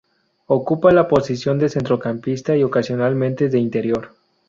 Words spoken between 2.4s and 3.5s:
y ocasionalmente